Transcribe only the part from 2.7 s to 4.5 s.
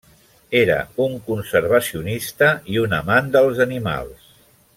i un amant dels animals.